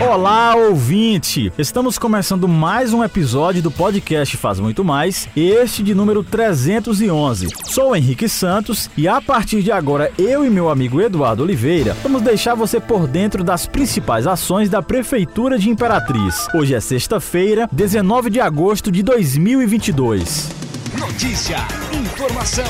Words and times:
Olá, 0.00 0.54
ouvinte! 0.54 1.50
Estamos 1.56 1.98
começando 1.98 2.46
mais 2.46 2.92
um 2.92 3.02
episódio 3.02 3.62
do 3.62 3.70
podcast 3.70 4.36
Faz 4.36 4.60
Muito 4.60 4.84
Mais, 4.84 5.26
este 5.34 5.82
de 5.82 5.94
número 5.94 6.22
311. 6.22 7.48
Sou 7.64 7.90
o 7.90 7.96
Henrique 7.96 8.28
Santos 8.28 8.90
e 8.94 9.08
a 9.08 9.22
partir 9.22 9.62
de 9.62 9.72
agora 9.72 10.12
eu 10.18 10.44
e 10.44 10.50
meu 10.50 10.68
amigo 10.68 11.00
Eduardo 11.00 11.42
Oliveira 11.42 11.96
vamos 12.02 12.20
deixar 12.20 12.54
você 12.54 12.78
por 12.78 13.06
dentro 13.06 13.42
das 13.42 13.66
principais 13.66 14.26
ações 14.26 14.68
da 14.68 14.82
Prefeitura 14.82 15.58
de 15.58 15.70
Imperatriz. 15.70 16.46
Hoje 16.54 16.74
é 16.74 16.80
sexta-feira, 16.80 17.66
19 17.72 18.28
de 18.28 18.38
agosto 18.38 18.92
de 18.92 19.02
2022. 19.02 20.50
Notícia, 20.98 21.56
informação 21.90 22.66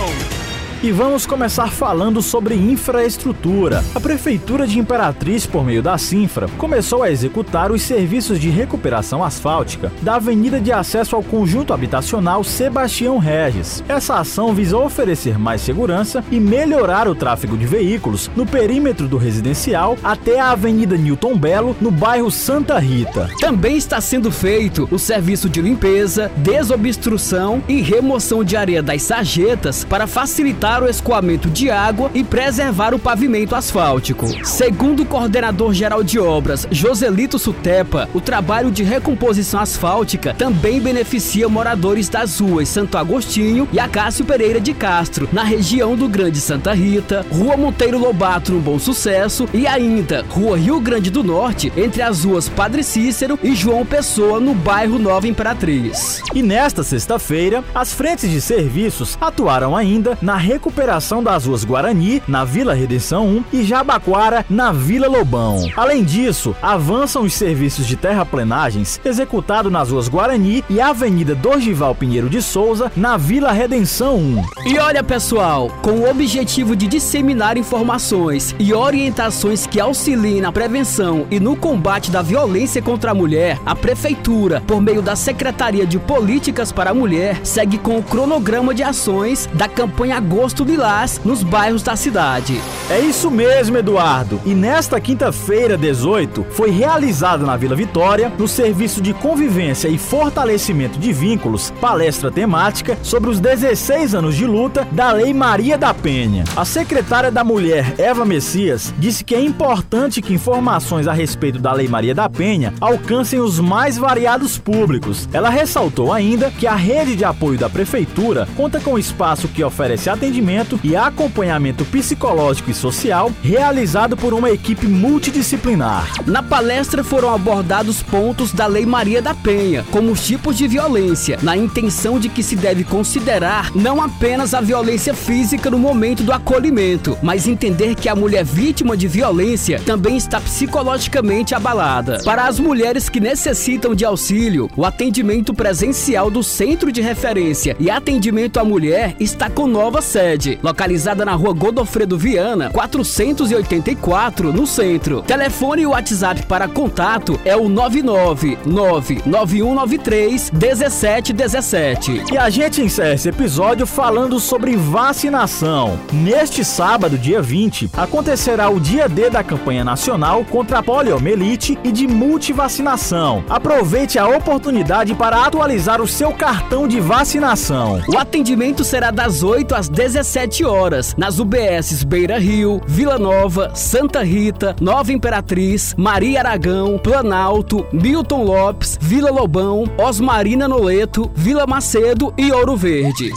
e 0.82 0.92
vamos 0.92 1.24
começar 1.24 1.70
falando 1.70 2.20
sobre 2.20 2.54
infraestrutura. 2.54 3.82
A 3.94 4.00
Prefeitura 4.00 4.66
de 4.66 4.78
Imperatriz, 4.78 5.46
por 5.46 5.64
meio 5.64 5.82
da 5.82 5.96
Sinfra, 5.96 6.48
começou 6.58 7.02
a 7.02 7.10
executar 7.10 7.72
os 7.72 7.82
serviços 7.82 8.38
de 8.38 8.50
recuperação 8.50 9.24
asfáltica 9.24 9.90
da 10.02 10.16
avenida 10.16 10.60
de 10.60 10.72
acesso 10.72 11.16
ao 11.16 11.22
conjunto 11.22 11.72
habitacional 11.72 12.44
Sebastião 12.44 13.18
Regis. 13.18 13.82
Essa 13.88 14.16
ação 14.16 14.54
visa 14.54 14.76
oferecer 14.76 15.38
mais 15.38 15.62
segurança 15.62 16.22
e 16.30 16.38
melhorar 16.38 17.08
o 17.08 17.14
tráfego 17.14 17.56
de 17.56 17.66
veículos 17.66 18.30
no 18.36 18.44
perímetro 18.44 19.08
do 19.08 19.16
residencial 19.16 19.96
até 20.04 20.38
a 20.38 20.50
Avenida 20.50 20.96
Newton 20.96 21.36
Belo, 21.38 21.76
no 21.80 21.90
bairro 21.90 22.30
Santa 22.30 22.78
Rita. 22.78 23.30
Também 23.40 23.76
está 23.76 24.00
sendo 24.00 24.30
feito 24.30 24.86
o 24.90 24.98
serviço 24.98 25.48
de 25.48 25.62
limpeza, 25.62 26.30
desobstrução 26.36 27.62
e 27.68 27.80
remoção 27.80 28.44
de 28.44 28.56
areia 28.56 28.82
das 28.82 29.02
sarjetas 29.02 29.84
para 29.84 30.06
facilitar 30.06 30.65
facilitar 30.66 30.82
o 30.82 30.88
escoamento 30.88 31.48
de 31.48 31.70
água 31.70 32.10
e 32.12 32.24
preservar 32.24 32.92
o 32.92 32.98
pavimento 32.98 33.54
asfáltico. 33.54 34.26
Segundo 34.44 35.02
o 35.02 35.06
coordenador 35.06 35.72
geral 35.72 36.02
de 36.02 36.18
obras, 36.18 36.66
Joselito 36.70 37.38
Sutepa, 37.38 38.08
o 38.12 38.20
trabalho 38.20 38.70
de 38.70 38.82
recomposição 38.82 39.60
asfáltica 39.60 40.34
também 40.34 40.80
beneficia 40.80 41.48
moradores 41.48 42.08
das 42.08 42.40
ruas 42.40 42.68
Santo 42.68 42.98
Agostinho 42.98 43.68
e 43.72 43.78
Acácio 43.78 44.24
Pereira 44.24 44.60
de 44.60 44.74
Castro, 44.74 45.28
na 45.32 45.44
região 45.44 45.94
do 45.94 46.08
Grande 46.08 46.40
Santa 46.40 46.72
Rita, 46.72 47.24
Rua 47.30 47.56
Monteiro 47.56 47.98
Lobato 47.98 48.52
no 48.52 48.60
Bom 48.60 48.78
Sucesso 48.78 49.48
e 49.54 49.66
ainda 49.66 50.24
Rua 50.28 50.58
Rio 50.58 50.80
Grande 50.80 51.10
do 51.10 51.22
Norte, 51.22 51.72
entre 51.76 52.02
as 52.02 52.24
ruas 52.24 52.48
Padre 52.48 52.82
Cícero 52.82 53.38
e 53.42 53.54
João 53.54 53.86
Pessoa, 53.86 54.40
no 54.40 54.54
bairro 54.54 54.98
Nova 54.98 55.28
Imperatriz. 55.28 56.22
E 56.34 56.42
nesta 56.42 56.82
sexta-feira, 56.82 57.62
as 57.74 57.92
frentes 57.92 58.30
de 58.30 58.40
serviços 58.40 59.16
atuaram 59.20 59.76
ainda 59.76 60.18
na 60.20 60.36
recuperação 60.56 61.22
das 61.22 61.44
ruas 61.44 61.64
Guarani, 61.64 62.22
na 62.26 62.42
Vila 62.42 62.72
Redenção 62.72 63.26
1 63.28 63.44
e 63.52 63.62
Jabaquara, 63.62 64.44
na 64.48 64.72
Vila 64.72 65.06
Lobão. 65.06 65.70
Além 65.76 66.02
disso, 66.02 66.56
avançam 66.62 67.22
os 67.22 67.34
serviços 67.34 67.86
de 67.86 67.94
terraplenagens 67.94 68.98
executados 69.04 69.70
nas 69.70 69.90
ruas 69.90 70.08
Guarani 70.08 70.64
e 70.70 70.80
Avenida 70.80 71.34
Dorgival 71.34 71.94
Pinheiro 71.94 72.30
de 72.30 72.40
Souza, 72.40 72.90
na 72.96 73.18
Vila 73.18 73.52
Redenção 73.52 74.16
1. 74.16 74.44
E 74.66 74.78
olha, 74.78 75.04
pessoal, 75.04 75.68
com 75.82 75.90
o 75.90 76.10
objetivo 76.10 76.74
de 76.74 76.86
disseminar 76.86 77.58
informações 77.58 78.54
e 78.58 78.72
orientações 78.72 79.66
que 79.66 79.78
auxiliem 79.78 80.40
na 80.40 80.50
prevenção 80.50 81.26
e 81.30 81.38
no 81.38 81.54
combate 81.54 82.10
da 82.10 82.22
violência 82.22 82.80
contra 82.80 83.10
a 83.10 83.14
mulher, 83.14 83.60
a 83.66 83.76
Prefeitura, 83.76 84.62
por 84.66 84.80
meio 84.80 85.02
da 85.02 85.14
Secretaria 85.14 85.86
de 85.86 85.98
Políticas 85.98 86.72
para 86.72 86.90
a 86.90 86.94
Mulher, 86.94 87.40
segue 87.44 87.76
com 87.76 87.98
o 87.98 88.02
cronograma 88.02 88.74
de 88.74 88.82
ações 88.82 89.48
da 89.52 89.68
campanha 89.68 90.16
Agosto 90.16 90.45
Agosto 90.46 90.62
Lilás, 90.62 91.20
nos 91.24 91.42
bairros 91.42 91.82
da 91.82 91.96
cidade. 91.96 92.60
É 92.88 93.00
isso 93.00 93.28
mesmo, 93.32 93.78
Eduardo. 93.78 94.40
E 94.46 94.54
nesta 94.54 95.00
quinta-feira, 95.00 95.76
18, 95.76 96.46
foi 96.50 96.70
realizada 96.70 97.44
na 97.44 97.56
Vila 97.56 97.74
Vitória, 97.74 98.32
no 98.38 98.46
Serviço 98.46 99.00
de 99.00 99.12
Convivência 99.12 99.88
e 99.88 99.98
Fortalecimento 99.98 101.00
de 101.00 101.12
Vínculos, 101.12 101.72
palestra 101.80 102.30
temática 102.30 102.96
sobre 103.02 103.28
os 103.28 103.40
16 103.40 104.14
anos 104.14 104.36
de 104.36 104.46
luta 104.46 104.86
da 104.92 105.10
Lei 105.10 105.34
Maria 105.34 105.76
da 105.76 105.92
Penha. 105.92 106.44
A 106.54 106.64
secretária 106.64 107.32
da 107.32 107.42
Mulher, 107.42 107.96
Eva 107.98 108.24
Messias, 108.24 108.94
disse 109.00 109.24
que 109.24 109.34
é 109.34 109.40
importante 109.40 110.22
que 110.22 110.32
informações 110.32 111.08
a 111.08 111.12
respeito 111.12 111.58
da 111.58 111.72
Lei 111.72 111.88
Maria 111.88 112.14
da 112.14 112.30
Penha 112.30 112.72
alcancem 112.80 113.40
os 113.40 113.58
mais 113.58 113.98
variados 113.98 114.58
públicos. 114.58 115.28
Ela 115.32 115.50
ressaltou 115.50 116.12
ainda 116.12 116.52
que 116.52 116.68
a 116.68 116.76
rede 116.76 117.16
de 117.16 117.24
apoio 117.24 117.58
da 117.58 117.68
Prefeitura 117.68 118.46
conta 118.56 118.78
com 118.78 118.96
espaço 118.96 119.48
que 119.48 119.64
oferece 119.64 120.08
atendimento 120.08 120.35
atendimento 120.36 120.78
e 120.84 120.94
acompanhamento 120.94 121.84
psicológico 121.86 122.70
e 122.70 122.74
social 122.74 123.32
realizado 123.42 124.16
por 124.16 124.34
uma 124.34 124.50
equipe 124.50 124.86
multidisciplinar. 124.86 126.06
Na 126.26 126.42
palestra 126.42 127.02
foram 127.02 127.34
abordados 127.34 128.02
pontos 128.02 128.52
da 128.52 128.66
Lei 128.66 128.84
Maria 128.84 129.22
da 129.22 129.34
Penha, 129.34 129.84
como 129.90 130.12
os 130.12 130.26
tipos 130.26 130.56
de 130.56 130.68
violência, 130.68 131.38
na 131.42 131.56
intenção 131.56 132.18
de 132.18 132.28
que 132.28 132.42
se 132.42 132.54
deve 132.54 132.84
considerar 132.84 133.70
não 133.74 134.02
apenas 134.02 134.52
a 134.52 134.60
violência 134.60 135.14
física 135.14 135.70
no 135.70 135.78
momento 135.78 136.22
do 136.22 136.32
acolhimento, 136.32 137.16
mas 137.22 137.48
entender 137.48 137.94
que 137.94 138.08
a 138.08 138.14
mulher 138.14 138.44
vítima 138.44 138.96
de 138.96 139.08
violência 139.08 139.80
também 139.86 140.16
está 140.16 140.40
psicologicamente 140.40 141.54
abalada. 141.54 142.18
Para 142.24 142.46
as 142.46 142.60
mulheres 142.60 143.08
que 143.08 143.20
necessitam 143.20 143.94
de 143.94 144.04
auxílio, 144.04 144.68
o 144.76 144.84
atendimento 144.84 145.54
presencial 145.54 146.30
do 146.30 146.42
Centro 146.42 146.92
de 146.92 147.00
Referência 147.00 147.76
e 147.80 147.90
Atendimento 147.90 148.60
à 148.60 148.64
Mulher 148.64 149.14
está 149.18 149.48
com 149.48 149.66
nova 149.66 150.02
sede 150.02 150.25
sede, 150.26 150.58
localizada 150.60 151.24
na 151.24 151.34
rua 151.34 151.52
Godofredo 151.52 152.18
Viana, 152.18 152.68
484, 152.70 154.52
no 154.52 154.66
centro. 154.66 155.22
Telefone 155.22 155.82
e 155.82 155.86
WhatsApp 155.86 156.42
para 156.46 156.66
contato 156.66 157.38
é 157.44 157.56
o 157.56 157.68
9999193 157.68 160.52
1717. 160.52 162.24
E 162.32 162.38
a 162.38 162.50
gente 162.50 162.82
encerra 162.82 163.14
esse 163.14 163.28
episódio 163.28 163.86
falando 163.86 164.40
sobre 164.40 164.74
vacinação. 164.76 165.96
Neste 166.12 166.64
sábado, 166.64 167.16
dia 167.16 167.40
20, 167.40 167.90
acontecerá 167.96 168.68
o 168.68 168.80
dia 168.80 169.08
D 169.08 169.30
da 169.30 169.44
campanha 169.44 169.84
nacional 169.84 170.44
contra 170.44 170.80
a 170.80 170.82
poliomielite 170.82 171.78
e 171.84 171.92
de 171.92 172.08
multivacinação. 172.08 173.44
Aproveite 173.48 174.18
a 174.18 174.26
oportunidade 174.26 175.14
para 175.14 175.44
atualizar 175.44 176.02
o 176.02 176.08
seu 176.08 176.32
cartão 176.32 176.88
de 176.88 176.98
vacinação. 176.98 178.02
O 178.08 178.18
atendimento 178.18 178.82
será 178.82 179.12
das 179.12 179.44
8 179.44 179.74
às 179.74 179.88
10 179.88 180.15
17 180.16 180.64
horas, 180.64 181.14
nas 181.14 181.38
UBSs 181.38 182.02
Beira 182.02 182.38
Rio, 182.38 182.80
Vila 182.86 183.18
Nova, 183.18 183.74
Santa 183.74 184.22
Rita, 184.22 184.74
Nova 184.80 185.12
Imperatriz, 185.12 185.94
Maria 185.94 186.40
Aragão, 186.40 186.96
Planalto, 186.96 187.86
Milton 187.92 188.42
Lopes, 188.42 188.98
Vila 188.98 189.30
Lobão, 189.30 189.84
Osmarina 189.98 190.66
Noleto, 190.66 191.30
Vila 191.34 191.66
Macedo 191.66 192.32
e 192.38 192.50
Ouro 192.50 192.74
Verde. 192.74 193.30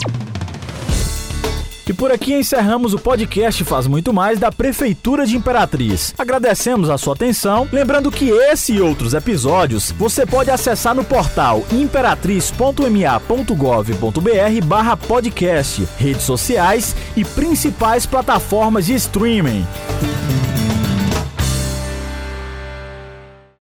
E 1.90 1.92
por 1.92 2.12
aqui 2.12 2.34
encerramos 2.34 2.94
o 2.94 3.00
podcast 3.00 3.64
Faz 3.64 3.88
Muito 3.88 4.12
Mais 4.12 4.38
da 4.38 4.52
Prefeitura 4.52 5.26
de 5.26 5.36
Imperatriz. 5.36 6.14
Agradecemos 6.16 6.88
a 6.88 6.96
sua 6.96 7.14
atenção, 7.14 7.66
lembrando 7.72 8.12
que 8.12 8.28
esse 8.28 8.74
e 8.74 8.80
outros 8.80 9.12
episódios 9.12 9.90
você 9.98 10.24
pode 10.24 10.52
acessar 10.52 10.94
no 10.94 11.02
portal 11.02 11.64
imperatriz.ma.gov.br 11.72 14.66
barra 14.66 14.96
podcast, 14.96 15.88
redes 15.98 16.22
sociais 16.22 16.94
e 17.16 17.24
principais 17.24 18.06
plataformas 18.06 18.86
de 18.86 18.94
streaming. 18.94 19.66